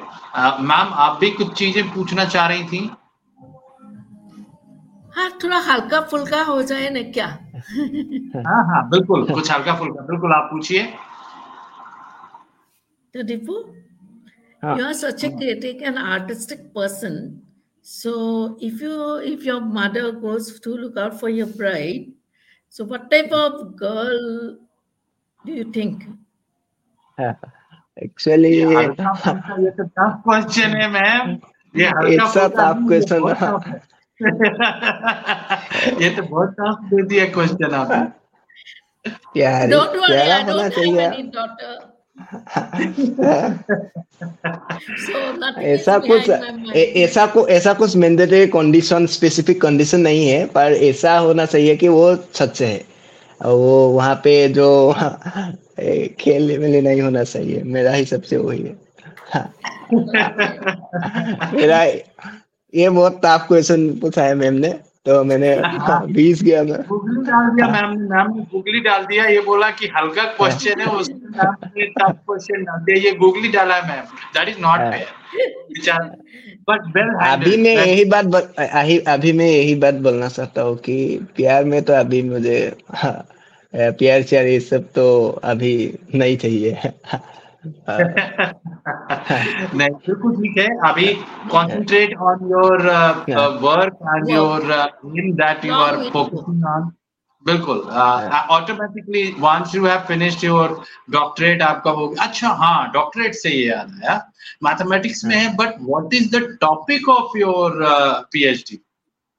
[0.64, 2.80] मैम आप भी कुछ चीज़ें पूछना चाह रही थी?
[5.16, 7.28] हाँ थोड़ा हल्का फुल्का हो जाए ना क्या?
[8.48, 10.84] हाँ हाँ बिल्कुल कुछ हल्का फुल्का बिल्कुल आप पूछिए।
[13.14, 13.54] तो Deepu
[14.64, 17.18] you are such a creative and artistic person
[17.86, 18.14] so
[18.64, 22.14] if you if your mother goes to look out for your bride
[22.76, 24.22] so what type of girl
[25.46, 26.04] do you think?
[27.98, 28.66] Actually, ये
[29.78, 31.38] तो tough question है ma'am
[31.76, 33.20] ये हल्का tough question
[36.02, 38.02] ये तो बहुत tough they दिया question आपने।
[39.38, 41.74] यार Don't worry, प्यारा I don't have any daughter.
[44.98, 46.30] So nothing is ऐसा कुछ
[47.04, 51.88] ऐसा को ऐसा कुछ मैंडेटरी कंडीशन स्पेसिफिक कंडीशन नहीं है पर ऐसा होना चाहिए कि
[51.88, 52.97] वो सच है।
[53.46, 54.94] वो वहाँ पे जो
[56.20, 58.76] खेलने में नहीं होना चाहिए। मेरा ही सबसे वही है।
[61.54, 61.84] मेरा
[62.74, 65.50] ये बहुत आपको क्वेश्चन पूछा है मैम ने। तो मैंने
[66.14, 69.70] बीस गया मैं गूगली डाल दिया मैम ने मैम ने गूगली डाल दिया। ये बोला
[69.80, 71.54] कि हल्का क्वेश्चन है उसमें मैम
[72.00, 74.06] टफ क्वेश्चन डाल दिया ये गूगली डाला है ma'am.
[74.36, 75.08] That is not fair
[76.70, 78.36] but well अभी मैं यही बात
[79.08, 80.98] अभी मैं यही बात बोलना चाहता हूँ कि
[81.36, 82.58] प्यार में तो अभी मुझे
[82.94, 83.18] हाँ,
[83.74, 85.08] प्यार श्यार ये सब तो
[85.46, 85.74] अभी
[86.16, 86.92] नहीं चाहिए।
[89.76, 91.08] नहीं बिल्कुल ठीक है। अभी
[91.54, 92.86] concentrate on your
[93.64, 96.14] work and your work that you are focusing aim that you Long are way to
[96.14, 96.82] focusing on.
[97.46, 97.78] बिल्कुल।
[98.52, 103.68] Automatically once you have finished your doctorate आपका हो गया। अच्छा हाँ डॉक्टरेट से ये
[103.68, 104.16] याद आया।
[104.64, 107.80] मैथमेटिक्स में है but what is the topic of your
[108.34, 108.80] PhD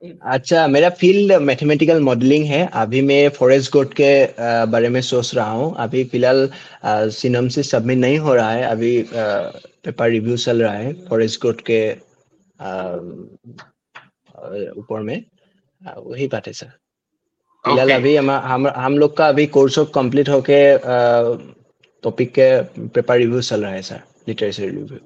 [0.03, 4.11] अच्छा मेरा फ़ील्ड मैथमेटिकल मॉडलिंग है। अभी मैं फॉरेस्ट गोड के
[4.73, 6.49] बारे में सोच रहा हूँ। अभी फ़िलहाल
[7.19, 11.61] सिनम से सबमिट नहीं हो रहा है। अभी पेपर रिव्यू चल रहा है फॉरेस्ट गोड
[11.71, 11.81] के
[14.81, 15.23] ऊपर में।
[15.83, 16.71] वही बात है सर।
[17.65, 17.97] फ़िलहाल Okay.
[17.97, 20.59] अभी हम हम हम लोग का अभी कोर्स ऑफ़ कंप्लीट होके
[22.05, 22.51] टॉपिक के
[22.89, 24.99] पेपर रिव्यू चल रहा है sir literature review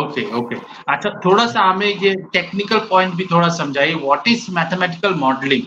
[0.00, 0.56] okay okay
[0.92, 3.94] अच्छा थोड़ा सा हमें ये टेक्निकल पॉइंट भी थोड़ा समझाइए.
[3.94, 5.62] व्हाट इज़ मैथमेटिकल मॉडलिंग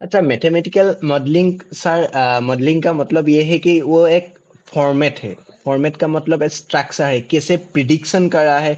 [0.00, 2.10] अच्छा मैथमेटिकल मॉडलिंग सर
[2.42, 4.34] मॉडलिंग का मतलब ये है कि वो एक
[4.74, 5.34] फॉर्मेट है.
[5.64, 7.20] फॉर्मेट का मतलब स्ट्रक्चर है.
[7.30, 8.76] कैसे प्रिडिक्शन कर है?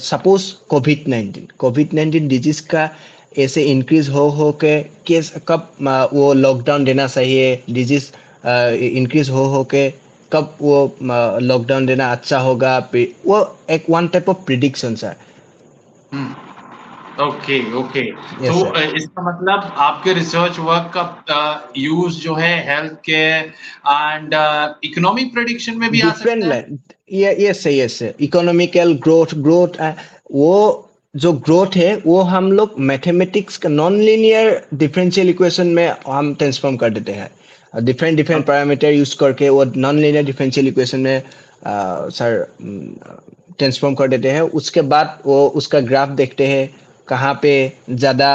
[0.00, 2.88] Suppose COVID nineteen COVID nineteen disease का
[3.38, 5.68] ऐसे इंक्रीज हो हो के केस कब
[6.12, 7.62] वो लॉकडाउन देना चाहिए?
[7.70, 8.10] डिज़ीज़
[8.96, 9.88] इंक्रीज हो हो के
[10.34, 12.78] कब वो लॉकडाउन देना अच्छा होगा
[13.26, 15.16] वो एक one type of prediction sir
[17.22, 18.02] okay okay
[18.38, 18.54] तो
[18.96, 21.44] इसका मतलब आपके रिसर्च वर्क का
[21.76, 23.52] यूज़ जो है health care
[23.88, 24.34] and
[24.84, 26.38] economic prediction में भी आ सकता है?
[26.40, 26.78] Line
[27.12, 29.80] yes yes economical growth growth
[30.32, 36.34] वो जो ग्रोथ है वो हम लोग मैथमेटिक्स का नॉन लीनियर डिफरेंशियल इक्वेशन में हम
[36.34, 37.30] ट्रांसफॉर्म कर देते हैं।
[37.74, 41.22] डिफरेंट डिफरेंट पैरामीटर यूज़ करके वो नॉन लीनियर डिफरेंशियल इक्वेशन में
[41.66, 42.46] सर
[43.58, 46.68] ट्रांसफॉर्म कर देते हैं। उसके बाद वो उसका ग्राफ देखते हैं
[47.08, 47.52] कहाँ पे
[47.90, 48.28] ज़्यादा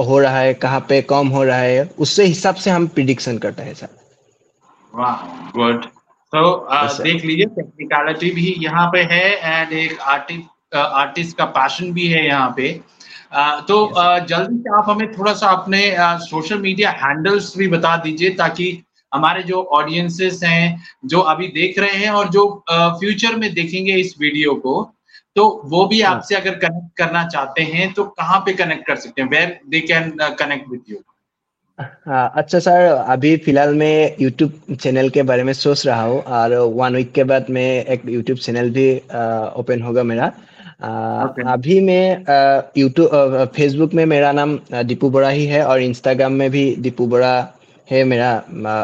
[0.00, 3.62] हो रहा है कहाँ पे कम हो रहा है। उससे हिसाब से हम प्रिडिक्शन करते
[3.62, 3.88] हैं सर
[4.92, 5.24] वाह
[5.56, 5.84] गुड
[6.32, 6.42] तो
[7.02, 12.26] देख लीजिए टेक्निकलिटी भी यहाँ पे है एंड एक आर्टिस्ट आर्टिस्ट का पैशन भी है
[12.26, 12.68] यहाँ पे।
[13.68, 13.76] तो
[14.28, 15.80] जल्दी से आप हमें थोड़ा सा अपने
[16.24, 18.66] सोशल मीडिया हैंडल्स भी बता दीजिए ताकि
[19.12, 24.14] हमारे जो ऑडियंसेस हैं जो अभी देख रहे हैं और जो फ्यूचर में देखेंगे इस
[24.20, 24.74] वीडियो को
[25.36, 26.00] तो वो भी.
[26.02, 29.28] आपसे अगर कनेक्ट करना चाहते हैं तो कहाँ पे कनेक्ट कर सकते हैं?
[29.28, 30.96] Where they can connect with you
[31.78, 32.84] अच्छा सर
[33.14, 37.24] अभी फ़िलहाल मैं यूट्यूब चैनल के बारे में सोच रहा हूँ और वन वीक के
[37.24, 38.86] बाद मैं एक यूट्यूब चैनल भी
[39.60, 40.30] ओपन होगा मेरा।
[40.80, 41.44] Okay.
[41.48, 46.64] अभी मैं यूट्यूब फेसबुक में मेरा नाम दीपू बड़ा ही है और इंस्टाग्राम में भी
[46.86, 47.34] दीपू बड़ा
[47.90, 48.30] है मेरा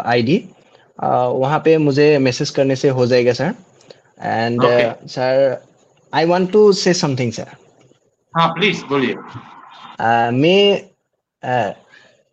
[0.07, 0.39] आईडी
[0.99, 3.55] वहाँ पे मुझे मैसेज करने से हो जाएगा sir
[4.23, 4.63] and
[5.15, 5.57] sir
[6.13, 7.57] I want to say something sir
[8.35, 9.17] हाँ प्लीज़ बोलिए
[9.99, 10.33] Uh,
[11.43, 11.75] uh,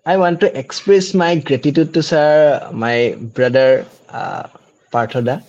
[0.05, 4.47] I want to express my gratitude to sir, my brother uh,
[4.93, 5.43] Parthoda.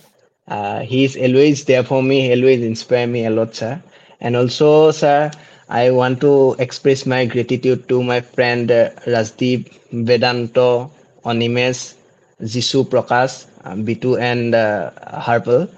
[0.47, 3.81] Uh, he is always there for me, always inspire me a lot, sir.
[4.20, 5.30] And also, sir,
[5.68, 10.90] I want to express my gratitude to my friend uh, Rajdeep, Vedanto,
[11.24, 11.94] Onimesh,
[12.42, 15.68] Jisoo Prakash, uh, Bitu, and uh, Harpal.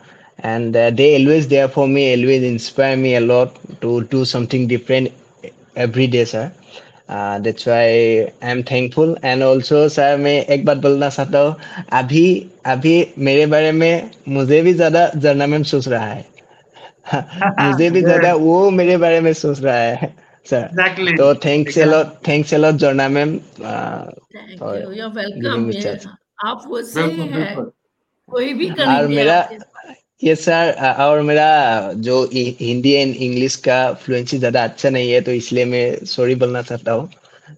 [0.41, 4.67] And uh, they always there for me, always inspire me a lot to do something
[4.67, 5.13] different
[5.77, 6.53] every day sir
[7.09, 7.83] uh, that's why
[8.43, 11.55] i am thankful and also sir मैं एक बात बोलना चाहता हूँ
[12.01, 12.25] अभी
[12.75, 12.95] अभी
[13.29, 16.25] मेरे बारे में मुझे भी ज्यादा जरना मैम सोच रहा है
[17.60, 20.14] मुझे भी ज़्यादा वो मेरे बारे में सोच रहा है
[20.46, 21.18] सर Exactly.
[21.18, 22.28] तो thanks Exactly.
[22.28, 25.72] Thanks a lot Jarna ma'am thank और यू वेलकम
[26.48, 27.56] आप वो सही बिल्कुल है।
[28.30, 29.38] कोई भी और मेरा
[30.22, 31.48] ये सर और मेरा
[32.08, 36.62] जो हिंदी एंड इंग्लिश का फ्लुएंसी ज़्यादा अच्छा नहीं है तो इसलिए मैं सॉरी बोलना
[36.62, 37.10] चाहता हूँ।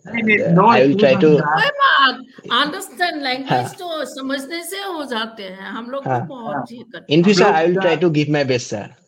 [0.07, 6.03] I will try to understand language हाँ। तो समझने से हो जाते हैं। हम लोग
[6.03, 8.89] तो हाँ। ही। In future I will try to give my best sir हाँ हाँ,
[8.89, 9.04] तो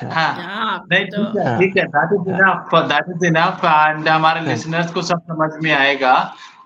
[0.00, 4.90] ठीक है हाँ। ठीक है that is enough that is enough and हमारे हाँ। लिसनर्स
[4.92, 6.12] को सब समझ में आएगा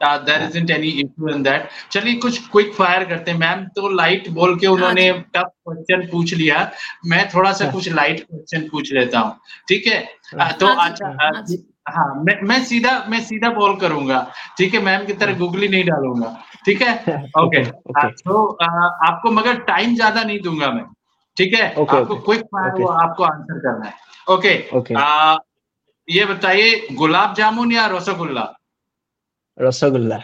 [0.02, 4.28] there isn't any issue in that चलिए कुछ क्विक फायर करते हैं मैम तो लाइट
[4.38, 6.70] बोल के उन्होंने हाँ टफ क्वेश्चन पूछ लिया।
[7.06, 9.34] मैं थोड़ा सा हाँ। कुछ लाइट क्वेश्चन पूछ लेता हूँ
[9.68, 10.00] ठीक है?
[10.52, 14.20] तो हाँ अच्छा हाँ जी। हाँ मैं मैं सीधा मैं सीधा बॉल करूँगा
[14.58, 16.94] ठीक है मैम की तरह गूगली नहीं डालूँगा ठीक है?
[17.38, 18.46] ओके ओके तो
[19.06, 20.84] आपको मगर टाइम ज़्यादा नहीं दूँगा मैं।
[21.36, 21.74] ठीक है?
[21.74, 22.24] Okay, आपको okay.
[22.24, 22.82] Quick fire Okay.
[22.82, 23.94] वो आपको आंसर करना है।
[24.34, 24.96] Okay Okay.
[24.96, 25.36] आ,
[26.08, 28.52] ये बताइए गुलाब जामुन या रसगुल्ला?
[29.60, 30.16] रसगुल्ला।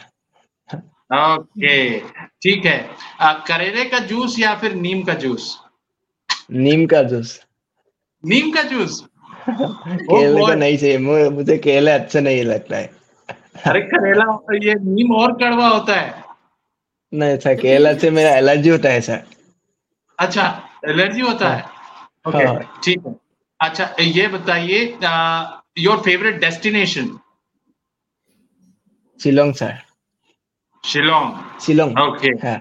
[1.34, 1.98] ओके
[2.42, 2.90] ठीक है।
[3.20, 5.58] आ, करेले का जूस या फिर नीम का जूस?
[6.50, 7.40] नीम का जूस।
[8.24, 9.04] नीम का जूस?
[9.48, 10.46] केले.
[10.46, 10.98] का नहीं चाहिए
[11.30, 12.94] मुझे केले अच्छा नहीं लगता। है
[13.66, 14.24] अरे करेला
[14.64, 16.24] ये नीम और कड़वा होता है।
[17.14, 19.22] नहीं सर केला से मेरा एलर्जी होता है सर।
[20.18, 21.64] अच्छा एलर्जी होता है?
[22.28, 23.14] ओके हाँ। ठीक है।
[23.60, 24.80] अच्छा ये बताइए
[25.78, 27.18] your favourite destination
[29.20, 29.74] Shillong sir.
[30.84, 31.60] Shillong.
[31.60, 31.98] Shillong.
[31.98, 32.56] Okay हाँ।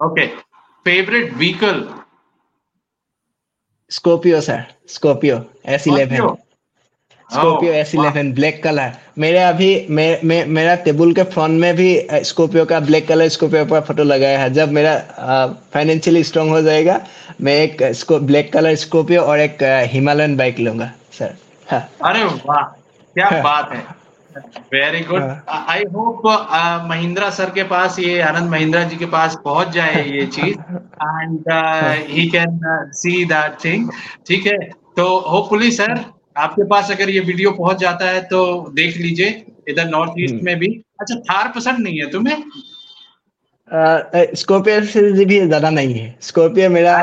[0.00, 0.26] Okay
[0.86, 1.88] favourite vehicle
[3.90, 5.38] Scorpio sir Scorpio
[5.74, 6.36] S eleven
[7.30, 11.88] Scorpio S eleven black colour मेरे अभी मे, मे, मेरा टेबल के फ्रंट में भी
[12.24, 14.94] स्कॉर्पियो का ब्लैक कलर स्कॉर्पियो पर फ़ोटो लगाया है। जब मेरा
[15.74, 17.00] फाइनेंशियली स्ट्रांग हो जाएगा
[17.40, 17.82] मैं एक
[18.22, 19.62] ब्लैक कलर स्कॉर्पियो और एक
[19.92, 21.36] हिमालयन बाइक लूँगा सर
[21.70, 23.84] हाँ। अरे वाह क्या बात है।
[24.72, 26.22] वेरी गुड हाँ। आई होप
[26.88, 31.48] महिंद्रा सर के पास ये आनंद महिंद्रा जी के पास पहुँच जाए ये चीज़। And
[32.10, 32.28] he.
[32.30, 32.58] Can
[32.94, 33.90] see that thing
[34.28, 34.58] ठीक है?
[34.96, 35.94] तो होपफुली सर
[36.36, 38.38] आपके पास अगर ये वीडियो पहुँच जाता है तो
[38.74, 40.66] देख लीजिए इधर नॉर्थ ईस्ट हम्म। में भी।
[41.00, 42.42] अच्छा थार पसंद नहीं है तुम्हें?
[44.36, 46.96] स्कॉर्पियो से भी ज़्यादा नहीं है। स्कॉर्पियो मेरा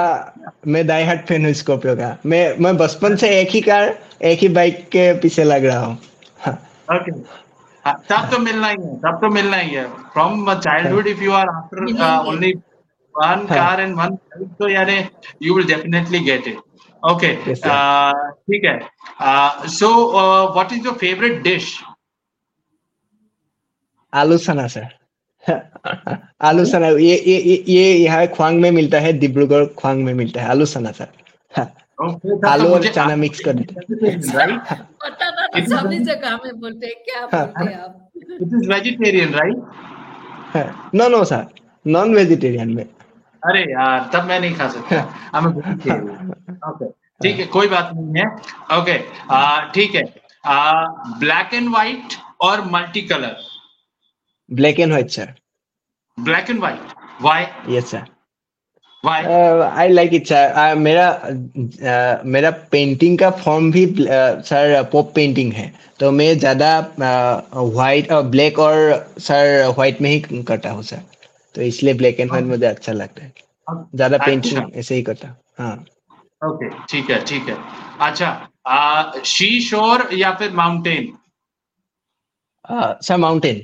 [0.68, 4.40] मैं दाई हार्ट फ़ैन हूँ स्कॉर्पियो का। मैं मैं बचपन से एक ही कार एक
[4.40, 5.98] ही बाइक के पीछे लग रहा हूँ।
[6.40, 6.54] हाँ,
[6.92, 7.12] ओके
[7.86, 11.32] हाँ, तब तो मिलना ही है तब तो मिलना ही है। From childhood if you
[11.32, 11.84] are after
[12.30, 12.54] only
[13.16, 14.16] one हाँ। कार एंड वन
[14.60, 14.98] तो यानी
[15.44, 16.58] you will definitely get it
[17.04, 17.72] okay Yes, sir.
[19.24, 19.90] ठीक है so
[20.54, 21.84] what is your favourite dish
[24.14, 24.88] aloo Sana sir
[26.50, 30.50] आलू सना ये ये ये यहाँ ख्वांग में मिलता है डिब्रूगढ़ ख्वांग में मिलता है।
[30.50, 31.08] आलू सना सर
[32.48, 34.60] आलू और चना मिक्स कर देते राइट
[35.04, 37.80] पता था It ना is सभी very- जगह में बोलते हैं। क्या हाँ। बोलते हैं
[37.82, 39.58] आप it is vegetarian right
[40.96, 41.46] no no sir
[41.88, 44.96] non vegetarian में। अरे यार तब मैं नहीं खा सकता।
[47.24, 48.28] ठीक है कोई बात नहीं है।
[48.80, 48.98] ओके
[49.74, 50.04] ठीक है।
[51.20, 53.36] ब्लैक एंड व्हाइट और multi colour
[54.50, 55.34] black and white sir
[56.18, 57.46] black and white why
[57.76, 58.12] yes sir
[59.04, 65.72] I like it sir मेरा uh, मेरा पेंटिंग का फॉर्म भी सर पॉप पेंटिंग है।
[66.00, 66.70] तो मैं ज़्यादा
[67.00, 68.76] व्हाइट और ब्लैक और
[69.22, 71.02] सर व्हाइट में ही करता हूँ सर
[71.56, 73.34] तो इसलिए ब्लैक एंड व्हाइट मुझे अच्छा लगता है।
[73.96, 75.86] ज़्यादा अच्छा। पेंटिंग ऐसे ही करता हूँ। हाँ।
[76.44, 77.58] ओके ठीक है ठीक है।
[78.08, 81.12] अच्छा शी शोर या फिर mountain
[83.02, 83.62] sir mountain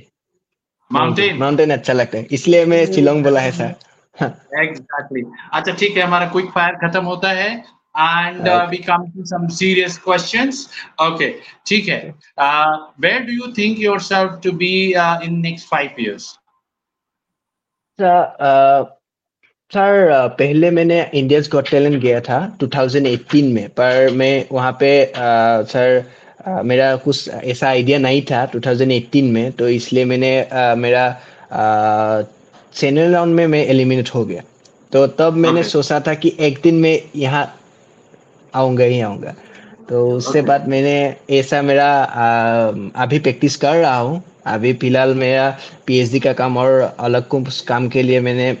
[0.90, 3.74] mountain mountain अच्छा लगता है इसलिए मैं शिलोंग बोला है सर
[4.62, 5.22] एग्जैक्टली
[5.52, 7.50] अच्छा ठीक है हमारा क्विक फायर खत्म होता है।
[7.98, 10.68] And we come to some serious questions
[11.02, 11.30] okay
[11.66, 12.00] ठीक है।
[13.00, 14.72] Where do you think yourself to be
[15.24, 16.24] in next five years
[17.98, 18.99] sir uh,
[19.74, 26.02] पहले मैंने इंडियंस गॉट टैलेंट गया था 2018 में पर मैं वहाँ पे uh, सर
[26.48, 31.04] uh, मेरा कुछ ऐसा आइडिया नहीं था 2018 में तो इसलिए मैंने uh, मेरा
[32.74, 34.42] चैनल राउंड में मैं एलिमिनेट हो गया
[34.92, 35.70] तो तब मैंने Okay.
[35.72, 37.44] सोचा था कि एक दिन मैं यहाँ
[38.54, 39.34] आऊँगा ही आऊँगा
[39.88, 40.48] तो उससे Okay.
[40.48, 42.68] बाद मैंने ऐसा मेरा आ,
[43.04, 45.48] अभी प्रैक्टिस कर रहा हूँ अभी फ़िलहाल मेरा
[45.86, 48.52] पीएचडी का काम और अलग कुछ काम के लिए मैंने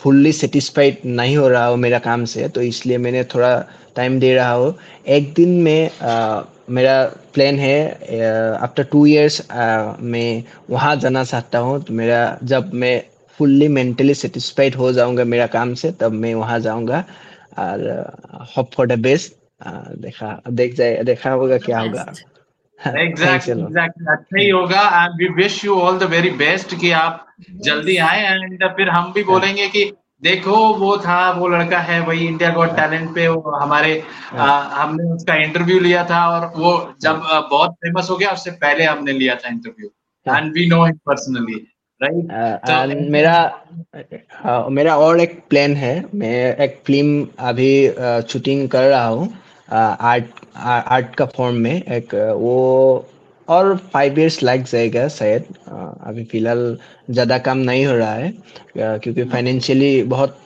[0.00, 3.58] फुल्ली सेटिस्फाइड नहीं हो रहा हूँ मेरा काम से तो इसलिए मैंने थोड़ा
[3.96, 4.74] टाइम दे रहा हूँ।
[5.08, 7.02] एक दिन में आ, मेरा
[7.34, 13.00] प्लान है आफ्टर टू इयर्स मैं वहाँ जाना चाहता हूँ। तो मेरा जब मैं
[13.38, 17.04] फुल्ली मेंटली सेटिस्फाइड हो जाऊँगा मेरा काम से तब मैं वहाँ जाऊँगा
[17.58, 17.88] और
[18.56, 19.34] होप फॉर द बेस्ट
[20.00, 22.06] देखा देख जाए देखा होगा क्या होगा।
[22.86, 27.26] एग्जैक्टली एग्जैक्टली अच्छा ही होगा and we wish you all the very best कि आप
[27.64, 32.26] जल्दी आए एंड फिर हम भी बोलेंगे कि देखो वो था वो लड़का है वही
[32.26, 34.02] इंडिया गॉट टैलेंट पे वो हमारे
[34.32, 38.84] आ, हमने उसका इंटरव्यू लिया था और वो जब बहुत फ़ेमस हो गया उससे पहले
[38.84, 39.90] हमने लिया था इंटरव्यू
[40.28, 41.66] हाँ। And we know him personally
[42.02, 43.62] right मेरा
[44.30, 47.88] हाँ, मेरा और एक प्लान है। मैं एक फ़िल्म अभी
[48.28, 49.34] शूटिंग कर रहा हूँ।
[49.68, 52.56] आर्ट आर्ट का फॉर्म में एक वो
[53.48, 56.76] और फाइव इयर्स लग जाएगा शायद। अभी फ़िलहाल
[57.10, 58.32] ज़्यादा काम नहीं हो रहा है
[58.76, 60.38] क्योंकि फाइनेंशियली बहुत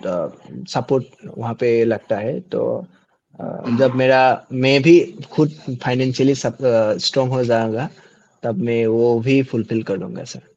[0.71, 1.05] सपोर्ट
[1.37, 2.87] वहाँ पे लगता है। तो
[3.79, 4.21] जब मेरा
[4.55, 4.99] मैं भी
[5.33, 5.51] खुद
[5.85, 7.89] फाइनेंशियली स्ट्रॉन्ग हो जाऊँगा
[8.43, 10.49] तब मैं वो भी फुलफिल कर लूँगा sir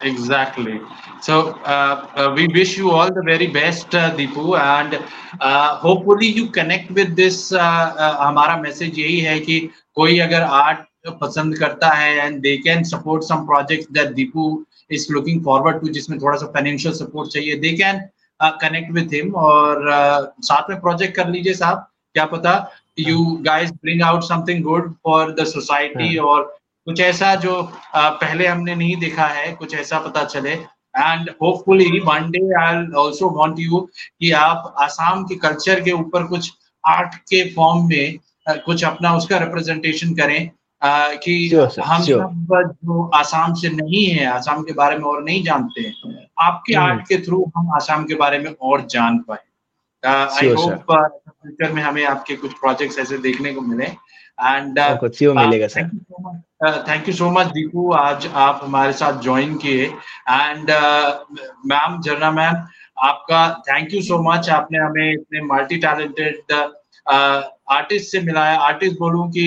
[0.00, 0.80] Exactly.
[1.22, 5.02] So uh, uh, we wish you all the very best, uh, Deepu, and
[5.40, 7.52] uh, hopefully you connect with this.
[7.52, 9.58] Uh, uh, हमारा मैसेज यही है कि
[9.96, 10.84] कोई अगर आर्ट
[11.20, 14.44] पसंद करता है and they can support some projects that Deepu
[14.90, 18.00] is looking forward to जिसमें थोड़ा सा फाइनेंशियल सपोर्ट चाहिए they can
[18.40, 22.52] connect with him और uh, साथ में प्रोजेक्ट कर लीजिए साहब क्या पता
[22.98, 26.54] you guys bring out something good for the society और
[26.86, 27.52] कुछ ऐसा जो
[27.96, 30.52] uh, पहले हमने नहीं देखा है कुछ ऐसा पता चले।
[30.96, 33.80] And hopefully one day I also want you
[34.20, 36.52] कि आप आसाम के कल्चर के ऊपर कुछ
[36.84, 38.18] आर्ट के फॉर्म में
[38.50, 40.50] uh, कुछ अपना उसका रिप्रेजेंटेशन करें
[40.82, 42.20] uh, कि Sure, हम sure.
[42.20, 46.74] सब जो आसाम से नहीं है आसाम के बारे में और नहीं जानते हैं आपके।
[46.74, 49.44] आर्ट के थ्रू हम आसाम के बारे में और जान पाए।
[50.04, 50.92] आई होप
[51.28, 55.90] फ्यूचर में हमें आपके कुछ प्रोजेक्ट्स ऐसे देखने को मिले। एंड सीओ मिलेगा sir
[56.60, 60.70] thank you so much Deepu आज आप हमारे साथ ज्वाइन किए। एंड
[61.72, 62.54] मैम जर्ना मैम
[63.06, 66.52] आपका थैंक यू सो मच आपने हमें इतने मल्टी टैलेंटेड
[67.06, 69.46] आर्टिस्ट से मिलाया। आर्टिस्ट बोलूँ कि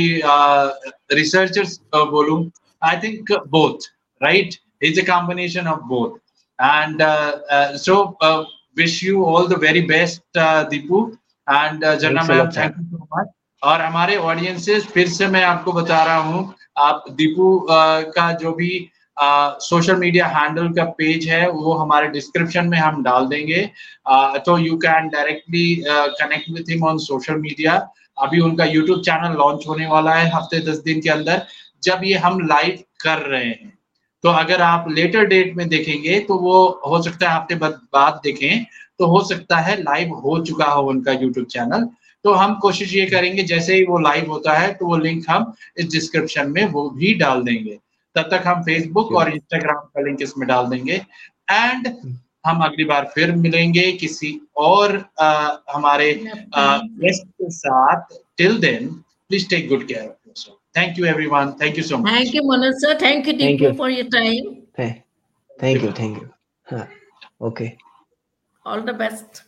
[1.14, 2.40] रिसर्चर्स बोलूँ
[2.82, 3.90] I think both
[4.22, 6.18] right it's a combination of both
[6.60, 7.02] and
[7.80, 7.98] so
[8.78, 10.40] wish you all the very best
[10.70, 11.06] Deepu
[11.48, 16.04] and Jarna ma'am thank you so much और हमारे ऑडियंसेस फिर से मैं आपको बता
[16.04, 18.72] रहा हूँ आप दीपू का जो भी
[19.18, 23.62] सोशल मीडिया हैंडल का पेज है, वो हमारे डिस्क्रिप्शन में हम डाल देंगे।
[24.46, 27.74] तो you can directly connect with him on social media
[28.18, 31.42] अभी उनका यूट्यूब चैनल लॉन्च होने वाला है हफ़्ते दस दिन के अंदर,
[31.84, 33.78] जब ये हम लाइव कर रहे हैं।
[34.24, 38.66] तो अगर आप लेटर डेट में देखेंगे तो वो हो सकता है हफ़्ते बाद देखें
[39.00, 41.88] तो हो सकता है लाइव हो चुका हो उनका यूट्यूब चैनल
[42.24, 45.54] तो हम कोशिश ये करेंगे जैसे ही वो लाइव होता है तो वो लिंक हम
[45.78, 47.78] इस डिस्क्रिप्शन में वो भी डाल देंगे।
[48.16, 50.96] तब तक हम फेसबुक और इंस्टाग्राम का लिंक इसमें डाल देंगे।
[51.52, 51.88] एंड
[52.46, 58.88] हम अगली बार फिर मिलेंगे किसी और अ, हमारे गेस्ट के साथ। Till then
[59.30, 62.42] please take good care of yourself thank you everyone thank you so much thank you
[62.52, 63.76] Manoj sir thank you you.
[63.82, 64.56] for your time.
[64.80, 66.28] Thank you thank you
[66.68, 66.88] हाँ
[67.48, 67.72] ओके
[68.66, 69.40] All the best.